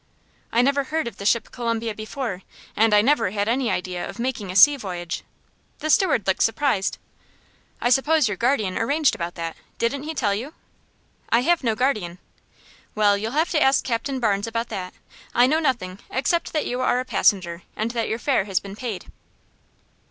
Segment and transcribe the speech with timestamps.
[0.51, 2.41] "I never heard of the ship Columbia before,
[2.75, 5.23] and I never had any idea of making a sea voyage."
[5.77, 6.97] The steward looked surprised.
[7.79, 9.55] "I suppose your guardian arranged about that.
[9.77, 10.55] Didn't he tell you?"
[11.29, 12.17] "I have no guardian."
[12.95, 14.09] "Well, you'll have to ask Capt.
[14.19, 14.95] Barnes about that.
[15.35, 18.75] I know nothing, except that you are a passenger, and that your fare has been
[18.75, 19.05] paid."